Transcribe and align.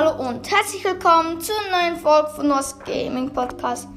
Hallo 0.00 0.28
und 0.28 0.48
herzlich 0.48 0.84
willkommen 0.84 1.40
zur 1.40 1.56
neuen 1.72 1.96
Folge 1.96 2.28
von 2.28 2.46
Nos 2.46 2.78
Gaming 2.84 3.32
Podcast. 3.32 3.88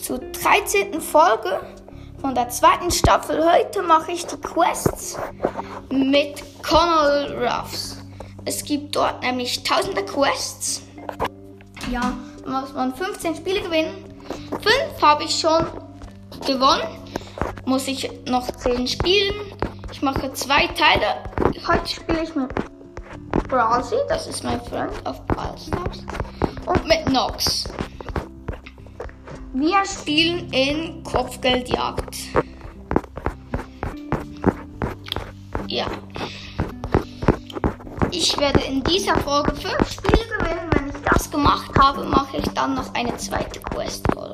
Zur 0.00 0.18
13. 0.20 1.00
Folge 1.00 1.62
von 2.20 2.32
der 2.32 2.48
zweiten 2.48 2.92
Staffel. 2.92 3.44
Heute 3.44 3.82
mache 3.82 4.12
ich 4.12 4.24
die 4.24 4.36
Quests 4.36 5.18
mit 5.90 6.44
Connell 6.62 7.44
Ruffs. 7.44 8.00
Es 8.44 8.62
gibt 8.62 8.94
dort 8.94 9.20
nämlich 9.24 9.64
tausende 9.64 10.04
Quests. 10.04 10.82
Ja, 11.90 12.16
da 12.44 12.60
muss 12.60 12.72
man 12.72 12.94
15 12.94 13.34
Spiele 13.34 13.62
gewinnen. 13.62 14.04
5 14.50 15.02
habe 15.02 15.24
ich 15.24 15.36
schon 15.36 15.66
gewonnen. 16.46 16.86
Muss 17.64 17.88
ich 17.88 18.08
noch 18.28 18.48
10 18.48 18.86
spielen. 18.86 19.34
Ich 19.90 20.02
mache 20.02 20.32
zwei 20.34 20.68
Teile. 20.68 21.16
Heute 21.66 21.88
spiele 21.88 22.22
ich 22.22 22.32
mit 22.36 22.75
Brawlsy, 23.48 23.96
das 24.08 24.26
ist 24.26 24.42
mein 24.42 24.60
Freund 24.60 24.92
auf 25.04 25.24
Brawl 25.26 25.56
Stars. 25.56 26.04
Und 26.66 26.86
mit 26.86 27.08
Nox. 27.12 27.64
Wir 29.52 29.84
spielen 29.84 30.52
in 30.52 31.02
Kopfgeldjagd. 31.04 32.16
Ja. 35.68 35.86
Ich 38.10 38.36
werde 38.38 38.60
in 38.62 38.82
dieser 38.82 39.16
Folge 39.18 39.54
fünf 39.54 39.92
Spiele 39.92 40.26
gewinnen. 40.38 40.70
Wenn 40.72 40.88
ich 40.88 41.02
das 41.04 41.30
gemacht 41.30 41.70
habe, 41.78 42.04
mache 42.04 42.38
ich 42.38 42.48
dann 42.48 42.74
noch 42.74 42.92
eine 42.94 43.16
zweite 43.16 43.60
Quest-Folge. 43.60 44.25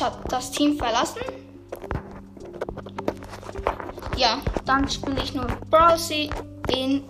Hat 0.00 0.18
das 0.28 0.50
Team 0.50 0.76
verlassen. 0.76 1.20
Ja, 4.16 4.38
dann 4.66 4.88
spiele 4.88 5.22
ich 5.22 5.34
nur 5.34 5.46
Browsy 5.70 6.30
in 6.68 7.04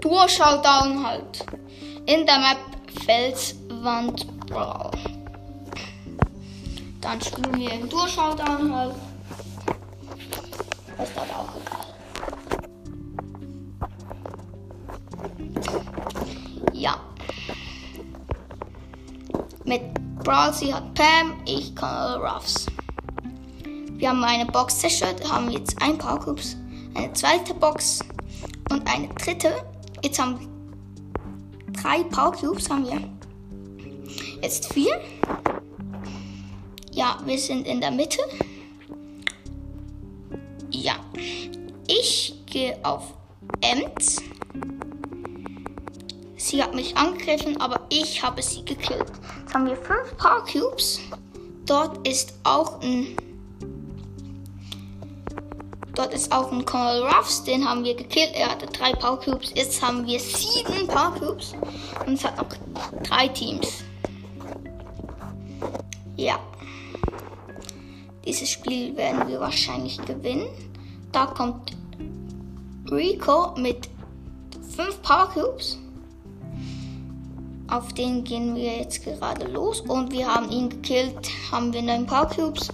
Duo 0.00 0.28
Showdown 0.28 1.04
halt. 1.04 1.44
In 2.06 2.26
der 2.26 2.38
Map 2.38 2.58
Felswand 3.04 4.46
Brawl. 4.46 4.90
Dann 7.00 7.20
spielen 7.20 7.58
wir 7.58 7.72
in 7.72 7.88
Duo 7.88 8.06
Showdown 8.06 8.74
halt. 8.74 8.94
Das 10.96 11.08
aber 11.16 11.40
auch 11.40 11.54
egal. 11.56 11.86
Ja. 16.72 17.00
Mit 19.64 20.07
Brawlsy 20.24 20.66
hat 20.66 20.94
Pam, 20.94 21.34
ich 21.46 21.74
Connell 21.74 22.18
Ruffs. 22.18 22.66
Wir 23.92 24.10
haben 24.10 24.22
eine 24.22 24.46
Box 24.46 24.78
zerstört, 24.78 25.28
haben 25.30 25.50
jetzt 25.50 25.80
ein 25.82 25.98
paar 25.98 26.20
Cubes, 26.20 26.56
eine 26.94 27.12
zweite 27.14 27.54
Box 27.54 28.00
und 28.70 28.86
eine 28.86 29.08
dritte. 29.08 29.52
Jetzt 30.02 30.18
haben 30.18 30.38
wir 30.38 31.72
drei 31.82 32.04
Power 32.04 32.32
Cubes 32.32 32.68
haben 32.68 32.86
wir. 32.86 33.00
Jetzt 34.42 34.72
vier. 34.72 35.00
Ja, 36.92 37.18
wir 37.24 37.38
sind 37.38 37.66
in 37.66 37.80
der 37.80 37.90
Mitte. 37.90 38.20
Ja. 40.70 40.94
Ich 41.86 42.34
gehe 42.46 42.76
auf 42.84 43.14
Ems. 43.60 44.22
Sie 46.48 46.62
hat 46.62 46.74
mich 46.74 46.96
angegriffen, 46.96 47.60
aber 47.60 47.78
ich 47.90 48.22
habe 48.22 48.40
sie 48.40 48.64
gekillt. 48.64 49.04
Jetzt 49.40 49.52
haben 49.52 49.66
wir 49.66 49.76
fünf 49.76 50.16
Power 50.16 50.42
Cubes. 50.50 50.98
Dort 51.66 52.08
ist 52.08 52.32
auch 52.42 52.80
ein 52.80 53.14
Dort 55.94 56.14
ist 56.14 56.32
auch 56.32 56.50
ein 56.50 56.64
Colonel 56.64 57.02
Ruffs, 57.02 57.44
den 57.44 57.68
haben 57.68 57.84
wir 57.84 57.94
gekillt. 57.94 58.30
Er 58.32 58.52
hatte 58.52 58.64
drei 58.64 58.92
Power 58.94 59.20
Cubes. 59.20 59.52
Jetzt 59.54 59.82
haben 59.82 60.06
wir 60.06 60.18
sieben 60.18 60.86
Power 60.86 61.12
Cubes. 61.18 61.52
Und 62.06 62.14
es 62.14 62.24
hat 62.24 62.38
noch 62.38 63.02
drei 63.02 63.28
Teams. 63.28 63.84
Ja. 66.16 66.38
Dieses 68.24 68.48
Spiel 68.48 68.96
werden 68.96 69.28
wir 69.28 69.38
wahrscheinlich 69.38 69.98
gewinnen. 69.98 70.48
Da 71.12 71.26
kommt 71.26 71.76
Rico 72.90 73.54
mit 73.58 73.90
fünf 74.74 75.02
Power 75.02 75.28
Cubes. 75.34 75.78
Auf 77.68 77.92
den 77.92 78.24
gehen 78.24 78.54
wir 78.54 78.78
jetzt 78.78 79.04
gerade 79.04 79.46
los. 79.46 79.82
Und 79.82 80.10
wir 80.12 80.26
haben 80.26 80.50
ihn 80.50 80.70
gekillt. 80.70 81.28
Haben 81.52 81.72
wir 81.72 81.82
neun 81.82 82.06
Power 82.06 82.26
Cubes. 82.26 82.68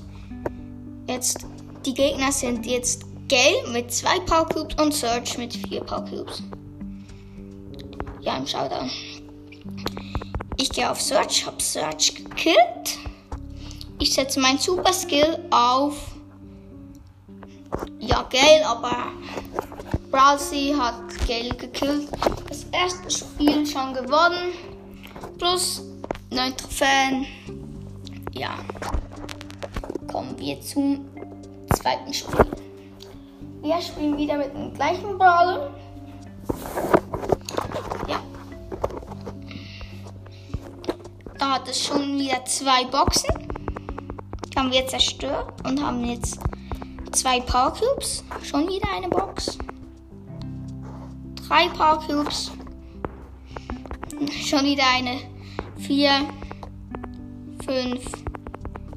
Jetzt, 1.08 1.46
die 1.84 1.94
Gegner 1.94 2.30
sind 2.30 2.64
jetzt 2.64 3.04
Gale 3.28 3.68
mit 3.72 3.92
zwei 3.92 4.20
Power 4.20 4.46
Cubes 4.48 4.76
und 4.80 4.94
Search 4.94 5.36
mit 5.36 5.54
vier 5.54 5.82
Power 5.82 6.04
Cubes. 6.04 6.42
Ja, 8.20 8.36
im 8.36 8.46
Showdown. 8.46 8.90
Ich 10.56 10.70
gehe 10.70 10.88
auf 10.90 11.00
Search, 11.00 11.44
hab 11.44 11.60
Search 11.60 12.14
gekillt. 12.14 12.98
Ich 13.98 14.14
setze 14.14 14.38
mein 14.40 14.58
Super 14.58 14.92
Skill 14.92 15.38
auf. 15.50 15.96
Ja, 17.98 18.22
Gale, 18.30 18.66
aber 18.66 19.12
Browsy 20.10 20.74
hat 20.78 21.00
Gale 21.26 21.54
gekillt. 21.56 22.08
Das 22.48 22.64
erste 22.70 23.10
Spiel 23.10 23.66
schon 23.66 23.94
gewonnen. 23.94 24.52
Plus 25.38 25.82
9 26.30 26.56
Trophäen. 26.56 27.26
Ja. 28.32 28.50
Kommen 30.10 30.38
wir 30.38 30.60
zum 30.60 31.06
zweiten 31.74 32.12
Spiel. 32.14 32.46
Wir 33.62 33.80
spielen 33.80 34.16
wieder 34.16 34.36
mit 34.36 34.54
dem 34.54 34.72
gleichen 34.74 35.18
Brawler. 35.18 35.70
Ja. 38.06 38.20
Da 41.38 41.52
hat 41.54 41.68
es 41.68 41.84
schon 41.84 42.18
wieder 42.18 42.44
zwei 42.44 42.84
Boxen. 42.84 43.48
Die 44.52 44.58
haben 44.58 44.70
wir 44.70 44.86
zerstört 44.86 45.52
und 45.64 45.84
haben 45.84 46.04
jetzt 46.04 46.38
zwei 47.12 47.40
Power 47.40 47.72
Cubes. 47.72 48.22
Schon 48.42 48.68
wieder 48.68 48.88
eine 48.94 49.08
Box. 49.08 49.58
Drei 51.48 51.68
Power 51.70 52.00
Cubes. 52.06 52.52
Schon 54.44 54.64
wieder 54.64 54.84
eine. 54.94 55.20
Vier. 55.78 56.28
Fünf. 57.64 58.04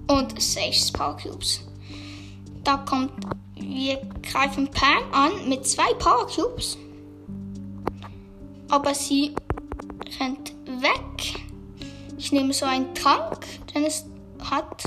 Und 0.08 0.42
sechs 0.42 0.92
Power 0.92 1.18
Cubes. 1.18 1.62
Da 2.64 2.78
kommt 2.78 3.12
wir 3.60 4.00
greifen 4.24 4.70
Pam 4.70 5.12
an 5.12 5.50
mit 5.50 5.68
zwei 5.68 5.94
Power 5.96 6.28
Cubes. 6.28 6.78
Aber 8.70 8.94
sie 8.94 9.36
rennt 10.20 10.54
weg. 10.66 11.42
Ich 12.18 12.32
nehme 12.32 12.54
so 12.54 12.66
einen 12.66 12.94
Trank, 12.96 13.46
den 13.74 13.86
es 13.86 14.06
hat. 14.44 14.84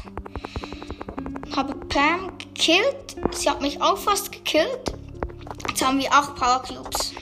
Habe 1.55 1.75
Pam 1.87 2.37
gekillt. 2.39 3.17
Sie 3.33 3.49
hat 3.49 3.61
mich 3.61 3.81
auch 3.81 3.97
fast 3.97 4.33
gekillt. 4.33 4.93
Jetzt 5.69 5.85
haben 5.85 5.99
wir 5.99 6.13
acht 6.13 6.35
Power 6.37 6.63
Cubes. 6.63 7.13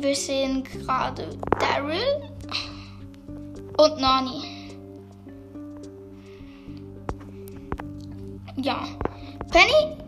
Wir 0.00 0.16
sehen 0.16 0.64
gerade 0.64 1.28
Daryl 1.58 2.22
und 3.76 4.00
Nani. 4.00 4.42
Ja. 8.56 8.88
Penny 9.50 9.98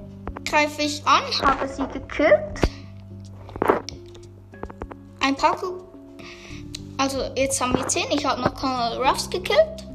greife 0.47 0.81
ich 0.81 1.07
an, 1.07 1.23
habe 1.43 1.69
sie 1.69 1.87
gekillt. 1.89 2.61
Ein 5.21 5.37
paar 5.37 5.57
Ku 5.57 5.83
Also 6.97 7.25
jetzt 7.37 7.61
haben 7.61 7.75
wir 7.75 7.87
10. 7.87 8.05
Ich 8.13 8.25
habe 8.25 8.41
noch 8.41 8.55
Colonel 8.55 8.97
Ruffs 8.97 9.29
gekillt. 9.29 9.87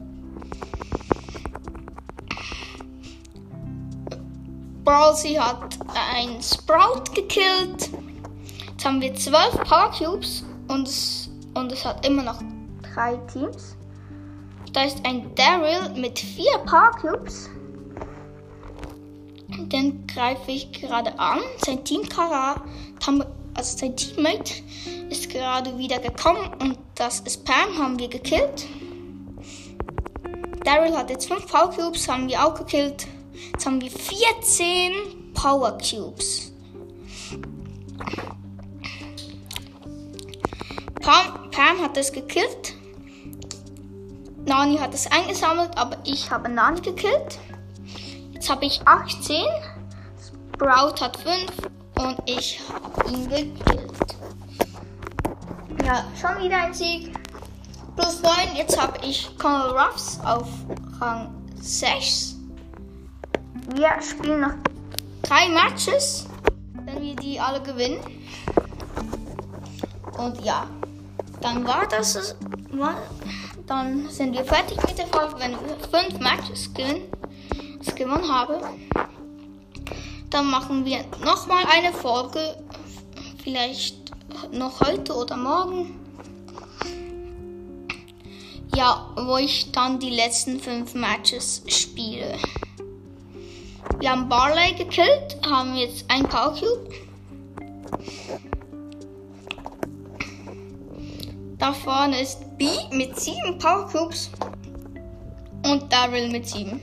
Brawlsy 4.84 5.34
hat 5.34 5.76
ein 5.96 6.40
Sprout 6.44 7.16
gekillt. 7.16 7.90
Haben 8.88 9.02
wir 9.02 9.14
12 9.14 9.66
Power 9.66 9.92
Cubes 9.92 10.46
und 10.70 10.88
es, 10.88 11.30
und 11.56 11.74
es 11.74 11.84
hat 11.84 12.08
immer 12.08 12.24
noch 12.24 12.40
drei 12.94 13.18
Teams. 13.34 13.76
Da 14.72 14.84
ist 14.84 15.06
ein 15.06 15.36
Daryl 15.36 15.90
mit 16.00 16.18
vier 16.18 16.58
Power 16.60 16.92
Cubes. 16.92 17.50
Den 19.50 20.08
greife 20.08 20.52
ich 20.52 20.72
gerade 20.72 21.20
an. 21.20 21.42
Sein 21.66 21.84
Teamkarat, 21.84 22.62
also 23.56 23.78
sein 23.78 23.98
Teammate, 23.98 24.54
ist 25.10 25.30
gerade 25.32 25.78
wieder 25.78 26.00
gekommen 26.00 26.50
und 26.62 26.78
das 26.96 27.20
ist 27.20 27.44
Pam, 27.44 27.78
haben 27.78 28.00
wir 28.00 28.08
gekillt. 28.08 28.68
Daryl 30.64 30.96
hat 30.96 31.10
jetzt 31.10 31.28
5 31.28 31.46
Power 31.46 31.72
Cubes, 31.72 32.08
haben 32.08 32.30
wir 32.30 32.42
auch 32.42 32.56
gekillt. 32.56 33.06
Jetzt 33.52 33.66
haben 33.66 33.82
wir 33.82 33.92
14 33.92 35.34
Power 35.34 35.78
Cubes. 35.78 36.54
Pam, 41.08 41.50
Pam 41.52 41.82
hat 41.82 41.96
es 41.96 42.12
gekillt. 42.12 42.74
Nani 44.46 44.78
hat 44.78 44.94
es 44.94 45.10
eingesammelt, 45.10 45.70
aber 45.78 45.96
ich 46.04 46.30
habe 46.30 46.50
Nani 46.50 46.82
gekillt. 46.82 47.40
Jetzt 48.34 48.50
habe 48.50 48.66
ich 48.66 48.86
18. 48.86 49.46
Sprout 50.54 51.00
hat 51.00 51.16
5 51.16 51.46
und 52.00 52.18
ich 52.26 52.60
habe 52.68 53.10
ihn 53.10 53.30
gekillt. 53.30 54.18
Ja, 55.86 56.04
schon 56.20 56.44
wieder 56.44 56.58
ein 56.58 56.74
Sieg. 56.74 57.14
Plus 57.96 58.22
9. 58.22 58.58
Jetzt 58.58 58.78
habe 58.78 59.00
ich 59.02 59.30
Colonel 59.38 59.78
Ruffs 59.80 60.20
auf 60.26 60.50
Rang 61.00 61.34
6. 61.56 62.36
Wir 63.76 63.96
spielen 64.02 64.42
noch 64.42 64.56
drei 65.22 65.48
Matches, 65.48 66.28
wenn 66.84 67.02
wir 67.02 67.16
die 67.16 67.40
alle 67.40 67.62
gewinnen. 67.62 68.02
Und 70.18 70.44
ja, 70.44 70.68
dann 71.42 71.66
war 71.66 71.88
das. 71.88 72.36
War, 72.72 72.96
dann 73.66 74.10
sind 74.10 74.34
wir 74.34 74.46
fertig 74.46 74.78
mit 74.86 74.98
der 74.98 75.08
Folge, 75.08 75.36
wenn 75.40 75.52
wir 75.52 75.78
fünf 75.92 76.20
Matches 76.20 76.74
gewinnen, 76.74 77.04
gewonnen 77.96 78.32
haben. 78.32 78.64
Dann 80.30 80.48
machen 80.48 80.86
wir 80.86 81.04
nochmal 81.24 81.64
eine 81.72 81.94
Folge, 81.94 82.58
vielleicht 83.44 84.12
noch 84.52 84.82
heute 84.82 85.14
oder 85.14 85.38
morgen. 85.38 86.00
Ja, 88.76 89.10
wo 89.16 89.38
ich 89.38 89.72
dann 89.72 90.00
die 90.00 90.12
letzten 90.12 90.60
fünf 90.60 90.94
Matches 90.94 91.64
spiele. 91.68 92.38
Wir 94.00 94.12
haben 94.12 94.30
Barley 94.30 94.76
gekillt, 94.76 95.38
haben 95.50 95.76
jetzt 95.76 96.06
ein 96.10 96.24
Power 96.24 96.54
Da 101.60 101.74
vorne 101.74 102.22
ist 102.22 102.58
B 102.58 102.68
mit 102.92 103.20
sieben 103.20 103.58
Power 103.58 103.88
Cubes 103.88 104.30
und 105.66 105.92
Daryl 105.92 106.30
mit 106.30 106.48
sieben. 106.48 106.82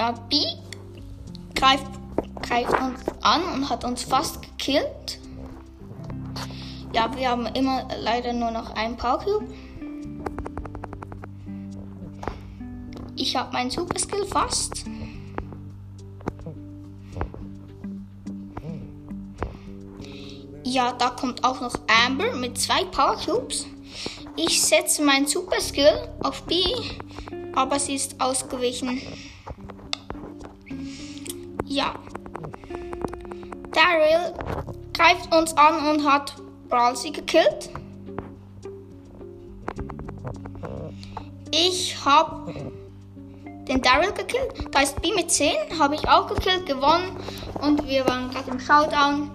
Ja, 0.00 0.10
B 0.28 0.36
greift, 1.54 1.86
greift 2.42 2.72
uns 2.80 3.00
an 3.20 3.44
und 3.54 3.70
hat 3.70 3.84
uns 3.84 4.02
fast 4.02 4.42
gekillt. 4.42 5.20
Ja, 6.92 7.14
wir 7.16 7.30
haben 7.30 7.46
immer 7.46 7.86
leider 8.02 8.32
nur 8.32 8.50
noch 8.50 8.74
ein 8.74 8.96
Power 8.96 9.18
Cube. 9.18 9.54
Ich 13.14 13.36
habe 13.36 13.52
meinen 13.52 13.70
Super 13.70 13.98
Skill 13.98 14.26
fast. 14.26 14.84
Ja, 20.72 20.90
da 20.92 21.10
kommt 21.10 21.44
auch 21.44 21.60
noch 21.60 21.74
Amber 22.06 22.34
mit 22.34 22.56
zwei 22.56 22.82
Power 22.86 23.18
Cubes. 23.22 23.66
Ich 24.36 24.62
setze 24.62 25.02
meinen 25.02 25.26
Super 25.26 25.60
Skill 25.60 26.08
auf 26.22 26.44
B, 26.44 26.62
aber 27.54 27.78
sie 27.78 27.94
ist 27.96 28.18
ausgewichen. 28.18 29.02
Ja. 31.66 31.94
Daryl 33.70 34.32
greift 34.94 35.34
uns 35.34 35.54
an 35.58 35.90
und 35.90 36.10
hat 36.10 36.36
Brawlsy 36.70 37.10
gekillt. 37.10 37.68
Ich 41.50 42.02
habe 42.02 42.72
den 43.68 43.82
Daryl 43.82 44.12
gekillt. 44.12 44.54
Da 44.70 44.80
ist 44.80 45.02
B 45.02 45.12
mit 45.14 45.30
10, 45.30 45.52
habe 45.78 45.96
ich 45.96 46.08
auch 46.08 46.28
gekillt, 46.28 46.64
gewonnen. 46.64 47.14
Und 47.60 47.86
wir 47.86 48.08
waren 48.08 48.30
gerade 48.30 48.50
im 48.50 48.58
Showdown. 48.58 49.30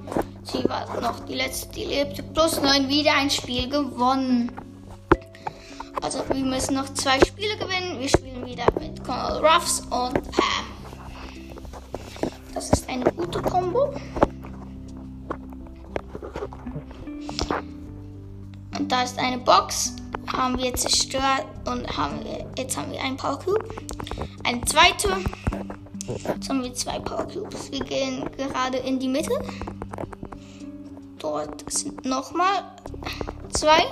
Sie 0.51 0.67
war 0.69 1.01
noch 1.01 1.19
die 1.25 1.35
letzte, 1.35 1.69
die 1.73 1.85
lebte. 1.85 2.23
Plus 2.23 2.61
9 2.61 2.87
wieder 2.87 3.13
ein 3.15 3.29
Spiel 3.29 3.69
gewonnen. 3.69 4.51
Also 6.01 6.23
wir 6.29 6.45
müssen 6.45 6.75
noch 6.75 6.93
zwei 6.93 7.19
Spiele 7.25 7.57
gewinnen. 7.57 7.99
Wir 7.99 8.07
spielen 8.07 8.45
wieder 8.45 8.65
mit 8.79 9.03
Colonel 9.03 9.45
Ruffs 9.45 9.81
und 9.81 10.13
Pam. 10.31 10.65
Das 12.53 12.69
ist 12.69 12.87
eine 12.87 13.03
gute 13.05 13.41
Combo. 13.41 13.93
Und 18.77 18.91
da 18.91 19.03
ist 19.03 19.19
eine 19.19 19.39
Box 19.39 19.93
haben 20.31 20.57
wir 20.57 20.73
zerstört 20.73 21.45
und 21.65 21.97
haben 21.97 22.23
wir, 22.23 22.45
jetzt 22.57 22.77
haben 22.77 22.91
wir 22.91 23.01
einen 23.01 23.17
Power 23.17 23.39
Cube. 23.39 23.65
Eine 24.43 24.61
zweite. 24.61 25.09
Jetzt 26.07 26.49
haben 26.49 26.63
wir 26.63 26.73
zwei 26.73 26.99
Power 26.99 27.27
Cubes. 27.27 27.71
Wir 27.71 27.79
gehen 27.79 28.29
gerade 28.37 28.77
in 28.77 28.99
die 28.99 29.07
Mitte. 29.07 29.31
Dort 31.27 31.69
sind 31.69 32.05
nochmal 32.05 32.63
zwei. 33.49 33.85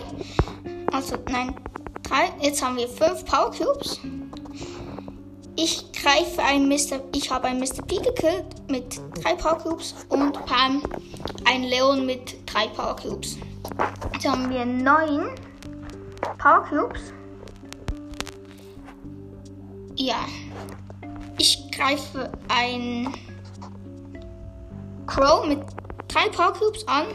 Also 0.93 1.17
nein, 1.29 1.53
drei. 2.01 2.31
Jetzt 2.41 2.63
haben 2.63 2.77
wir 2.77 2.87
fünf 2.87 3.25
Power 3.25 3.51
Cubes. 3.51 3.99
Ich 5.57 5.91
greife 5.91 6.41
ein 6.41 6.69
Mr. 6.69 7.01
Ich 7.13 7.29
habe 7.29 7.47
einen 7.47 7.59
Mr. 7.59 7.83
P 7.85 7.97
gekillt 7.97 8.45
mit 8.69 9.01
drei 9.21 9.33
Power 9.33 9.57
Cubes 9.57 9.95
und 10.07 10.45
Pam 10.45 10.81
ein 11.43 11.63
Leon 11.63 12.05
mit 12.05 12.37
drei 12.45 12.67
Power 12.69 12.95
Cubes. 12.95 13.37
Jetzt 14.13 14.25
haben 14.25 14.49
wir 14.49 14.65
neun. 14.65 15.31
Power 16.37 16.63
Cubes. 16.69 17.01
Ja. 19.97 20.19
Ich 21.37 21.69
greife 21.71 22.31
ein 22.47 23.13
Crow 25.05 25.45
mit 25.45 25.59
drei 26.15 26.29
Power 26.29 26.53
Cubes 26.53 26.87
an. 26.87 27.07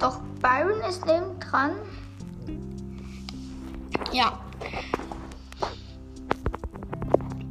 Doch 0.00 0.18
Byron 0.42 0.80
ist 0.88 1.06
neben 1.06 1.38
dran. 1.38 1.76
Ja. 4.12 4.38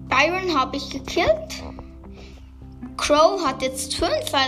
Byron 0.10 0.60
habe 0.60 0.76
ich 0.76 0.90
gekillt. 0.90 1.64
Crow 2.98 3.42
hat 3.46 3.62
jetzt 3.62 3.96
fünf, 3.96 4.12
weil 4.32 4.48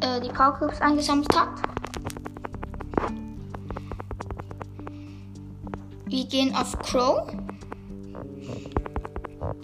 er 0.00 0.16
äh, 0.16 0.20
die 0.20 0.28
Power 0.28 0.52
Cubes 0.52 0.80
eingesammelt 0.80 1.34
hat. 1.34 1.48
Wir 6.06 6.24
gehen 6.26 6.54
auf 6.54 6.78
Crow. 6.80 7.26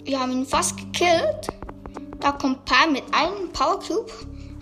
Wir 0.03 0.19
haben 0.19 0.31
ihn 0.31 0.45
fast 0.45 0.77
gekillt. 0.77 1.47
Da 2.19 2.31
kommt 2.31 2.65
Pam 2.65 2.93
mit 2.93 3.03
einem 3.13 3.51
Power 3.53 3.79
Cube. 3.79 4.11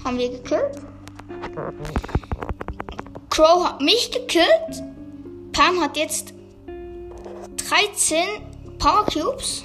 Haben 0.04 0.18
wir 0.18 0.30
gekillt. 0.30 0.82
Crow 3.30 3.66
hat 3.66 3.82
mich 3.82 4.12
gekillt. 4.12 4.84
Pam 5.52 5.82
hat 5.82 5.98
jetzt 5.98 6.34
13 7.70 8.26
Power 8.78 9.06
Cubes. 9.06 9.64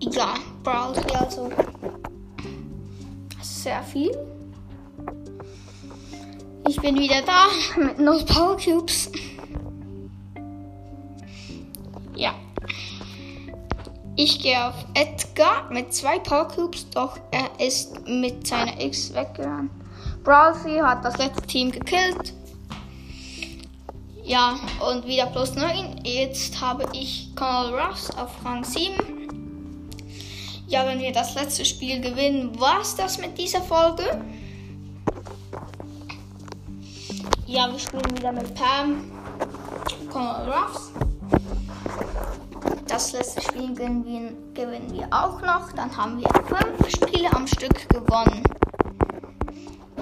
Ja, 0.00 0.34
Browser 0.62 1.20
also. 1.20 1.50
Sehr 3.42 3.82
viel. 3.82 4.16
Ich 6.68 6.80
bin 6.80 6.98
wieder 6.98 7.22
da 7.22 7.46
mit 7.76 7.98
null 7.98 8.24
Power 8.24 8.56
Cubes. 8.56 9.10
Ich 14.20 14.40
gehe 14.40 14.66
auf 14.66 14.74
Edgar 14.94 15.70
mit 15.70 15.94
zwei 15.94 16.18
Power 16.18 16.48
Cubes, 16.48 16.90
doch 16.90 17.20
er 17.30 17.47
ist 17.58 18.06
mit 18.06 18.46
seiner 18.46 18.80
X 18.80 19.12
weggerannt. 19.14 19.70
Browsy 20.24 20.78
hat 20.78 21.04
das 21.04 21.16
letzte 21.18 21.42
Team 21.42 21.70
gekillt. 21.70 22.34
Ja, 24.24 24.56
und 24.86 25.06
wieder 25.06 25.26
plus 25.26 25.54
9. 25.54 26.02
Jetzt 26.04 26.60
habe 26.60 26.84
ich 26.92 27.30
Colonel 27.34 27.80
Ruffs 27.80 28.10
auf 28.10 28.30
Rang 28.44 28.62
7. 28.62 28.92
Ja, 30.66 30.86
wenn 30.86 31.00
wir 31.00 31.12
das 31.12 31.34
letzte 31.34 31.64
Spiel 31.64 32.00
gewinnen, 32.02 32.60
war 32.60 32.82
es 32.82 32.94
das 32.94 33.16
mit 33.18 33.38
dieser 33.38 33.62
Folge. 33.62 34.22
Ja, 37.46 37.72
wir 37.72 37.78
spielen 37.78 38.18
wieder 38.18 38.32
mit 38.32 38.54
Pam, 38.54 39.10
Colonel 40.12 40.52
Ruffs. 40.52 40.92
Das 42.98 43.12
letzte 43.12 43.40
Spiel 43.42 43.74
gewinnen 43.74 44.04
wir, 44.04 44.64
gewinnen 44.64 44.92
wir 44.92 45.06
auch 45.12 45.40
noch. 45.40 45.70
Dann 45.70 45.96
haben 45.96 46.18
wir 46.18 46.28
fünf 46.48 46.90
Spiele 46.90 47.32
am 47.32 47.46
Stück 47.46 47.88
gewonnen. 47.88 48.42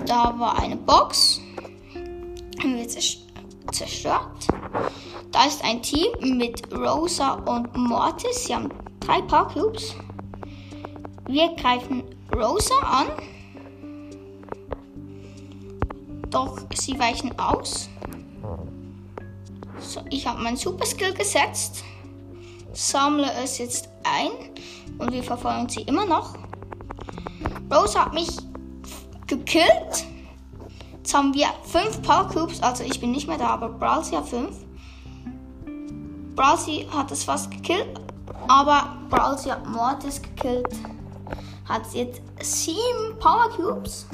Da 0.06 0.34
war 0.38 0.58
eine 0.58 0.76
Box. 0.76 1.42
Haben 2.58 2.74
wir 2.74 2.88
zerstört. 2.88 4.48
Da 5.30 5.44
ist 5.44 5.62
ein 5.62 5.82
Team 5.82 6.38
mit 6.38 6.74
Rosa 6.74 7.34
und 7.34 7.76
Mortis. 7.76 8.46
Sie 8.46 8.54
haben 8.54 8.70
drei 9.00 9.20
Power 9.20 9.48
Cubes. 9.48 9.94
Wir 11.26 11.54
greifen 11.54 12.02
Rosa 12.34 12.78
an. 12.78 13.08
Doch 16.30 16.60
sie 16.72 16.98
weichen 16.98 17.38
aus. 17.38 17.90
So, 19.80 20.00
ich 20.08 20.26
habe 20.26 20.42
meinen 20.42 20.56
Super 20.56 20.86
Skill 20.86 21.12
gesetzt 21.12 21.84
sammle 22.76 23.30
es 23.42 23.58
jetzt 23.58 23.88
ein 24.04 24.30
und 24.98 25.12
wir 25.12 25.22
verfolgen 25.22 25.68
sie 25.68 25.82
immer 25.82 26.04
noch. 26.04 26.34
Rose 27.72 27.98
hat 27.98 28.12
mich 28.12 28.28
gekillt. 29.26 30.06
Jetzt 30.98 31.14
haben 31.14 31.34
wir 31.34 31.46
5 31.64 32.02
Power 32.02 32.28
Cubes, 32.28 32.62
also 32.62 32.84
ich 32.84 33.00
bin 33.00 33.12
nicht 33.12 33.28
mehr 33.28 33.38
da, 33.38 33.48
aber 33.48 33.68
Brawlsy 33.68 34.14
hat 34.14 34.28
5. 34.28 34.56
Brawlsy 36.34 36.86
hat 36.92 37.10
es 37.10 37.24
fast 37.24 37.50
gekillt, 37.50 38.00
aber 38.48 38.96
Brawlsy 39.08 39.48
hat 39.48 39.66
Mortis 39.66 40.20
gekillt. 40.20 40.68
Hat 41.64 41.82
jetzt 41.94 42.20
7 42.42 42.76
Power 43.18 43.48
Cubes. 43.56 44.06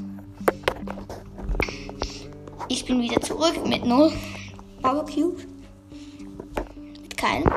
Ich 2.69 2.85
bin 2.85 3.01
wieder 3.01 3.21
zurück 3.21 3.67
mit 3.67 3.85
0 3.85 4.13
Power 4.81 5.05
Cubes. 5.05 5.47
Mit 7.03 7.17
keinem. 7.17 7.51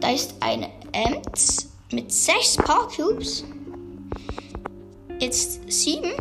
Da 0.00 0.10
ist 0.10 0.34
eine 0.40 0.70
Ems 0.92 1.70
mit 1.92 2.12
6 2.12 2.56
Power 2.58 2.88
Cubes. 2.88 3.44
Jetzt 5.18 5.70
7. 5.70 6.12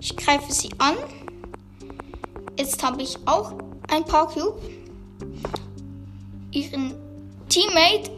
Ich 0.00 0.16
greife 0.16 0.52
sie 0.52 0.70
an. 0.78 0.96
Jetzt 2.58 2.82
habe 2.82 3.02
ich 3.02 3.16
auch 3.26 3.52
ein 3.88 4.04
Power 4.04 4.28
Cube. 4.28 4.60
Ihren 6.52 6.94
Teammate 7.48 8.10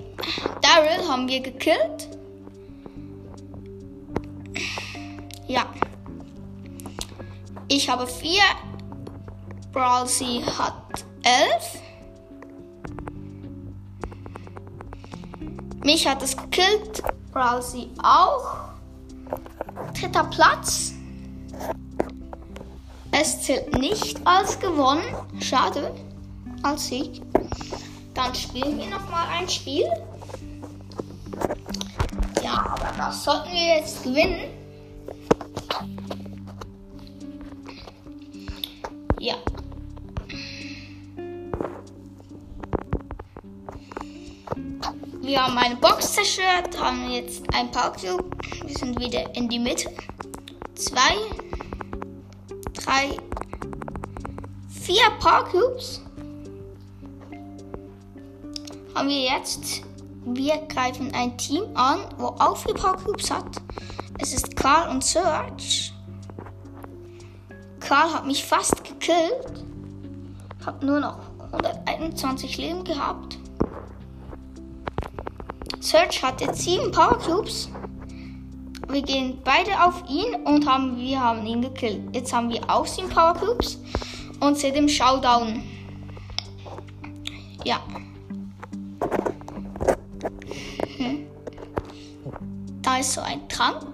Daryl 0.62 1.08
haben 1.08 1.28
wir 1.28 1.40
gekillt. 1.40 2.08
Ja. 5.46 5.66
Ich 7.68 7.88
habe 7.88 8.06
4. 8.06 8.40
Brawlsy 9.72 10.42
hat 10.58 11.04
11. 11.22 11.85
Mich 15.86 16.04
hat 16.04 16.20
es 16.20 16.36
gekillt. 16.36 17.00
Brawlsy 17.32 17.88
auch. 18.02 18.56
Dritter 19.94 20.24
Platz. 20.24 20.94
Es 23.12 23.42
zählt 23.42 23.78
nicht 23.78 24.18
als 24.26 24.58
gewonnen. 24.58 25.04
Schade. 25.38 25.94
Als 26.64 26.88
Sieg. 26.88 27.22
Dann 28.14 28.34
spielen 28.34 28.76
wir 28.80 28.86
noch 28.86 29.08
mal 29.12 29.28
ein 29.28 29.48
Spiel. 29.48 29.86
Ja, 32.42 32.66
aber 32.66 32.92
das 32.98 33.22
sollten 33.22 33.52
wir 33.52 33.76
jetzt 33.76 34.02
gewinnen. 34.02 34.55
Haben 45.46 45.58
eine 45.58 45.76
Box 45.76 46.12
zerstört, 46.12 46.76
haben 46.80 47.08
jetzt 47.08 47.44
ein 47.54 47.70
Power 47.70 47.92
Cube. 47.92 48.36
Wir 48.64 48.76
sind 48.76 48.98
wieder 48.98 49.32
in 49.36 49.48
die 49.48 49.60
Mitte. 49.60 49.88
Zwei, 50.74 51.14
drei, 52.74 53.16
vier 54.68 55.08
Power 55.20 55.44
Cubes. 55.44 56.00
Haben 58.94 59.08
wir 59.08 59.20
jetzt. 59.20 59.82
Wir 60.24 60.56
greifen 60.66 61.14
ein 61.14 61.38
Team 61.38 61.62
an, 61.74 62.00
wo 62.18 62.26
auch 62.26 62.56
vier 62.56 62.74
Power 62.74 62.96
Cubes 62.96 63.30
hat. 63.30 63.62
Es 64.18 64.34
ist 64.34 64.56
Karl 64.56 64.90
und 64.90 65.04
Search. 65.04 65.92
Karl 67.78 68.12
hat 68.14 68.26
mich 68.26 68.44
fast 68.44 68.82
gekillt. 68.82 69.64
Habe 70.64 70.84
nur 70.84 70.98
noch 70.98 71.20
121 71.52 72.56
Leben 72.56 72.82
gehabt. 72.82 73.38
Search 75.86 76.20
hat 76.20 76.40
jetzt 76.40 76.62
sieben 76.62 76.90
Power 76.90 77.16
Cubes. 77.16 77.68
Wir 78.88 79.02
gehen 79.02 79.38
beide 79.44 79.70
auf 79.84 80.02
ihn 80.10 80.34
und 80.44 80.66
haben, 80.66 80.96
wir 80.96 81.20
haben 81.20 81.46
ihn 81.46 81.62
gekillt. 81.62 82.02
Jetzt 82.12 82.32
haben 82.32 82.50
wir 82.50 82.68
auch 82.68 82.84
sieben 82.84 83.08
Power 83.08 83.34
Cubes 83.34 83.78
und 84.40 84.58
sind 84.58 84.74
im 84.74 84.88
Showdown. 84.88 85.62
Ja. 87.64 87.80
Hm. 90.96 91.28
Da 92.82 92.98
ist 92.98 93.12
so 93.12 93.20
ein 93.20 93.48
Trank. 93.48 93.86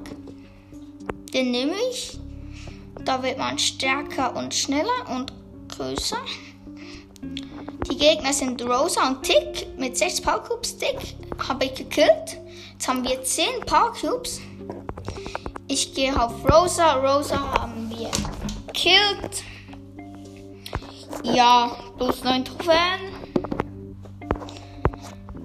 Den 1.35 1.51
nehme 1.51 1.75
ich. 1.91 2.19
Da 3.05 3.23
wird 3.23 3.37
man 3.37 3.59
stärker 3.59 4.35
und 4.35 4.55
schneller 4.55 5.11
und 5.15 5.31
größer. 5.69 6.17
Die 7.93 7.99
Gegner 7.99 8.33
sind 8.33 8.63
Rosa 8.63 9.07
und 9.07 9.23
Tick 9.23 9.69
mit 9.77 9.99
6 9.99 10.23
Power 10.23 10.43
Cubes. 10.43 10.79
Tick 10.79 11.15
habe 11.47 11.67
ich 11.67 11.75
gekillt. 11.75 12.41
Jetzt 12.73 12.89
haben 12.89 13.05
wir 13.05 13.23
10 13.23 13.61
Power 13.67 13.93
Cubes. 13.93 14.41
Ich 15.69 15.93
gehe 15.93 16.19
auf 16.19 16.33
Rosa. 16.51 16.95
Rosa 16.95 17.37
haben 17.37 17.91
wir 17.91 18.11
gekillt. 18.67 19.45
Ja, 21.23 21.77
plus 21.99 22.25
9 22.25 22.47
Trophäen. 22.47 23.13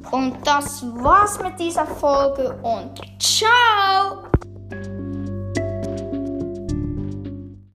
Und 0.09 0.37
das 0.47 0.85
war's 1.03 1.37
mit 1.39 1.59
dieser 1.59 1.85
Folge 1.85 2.57
und 2.63 3.01
ciao! 3.21 4.26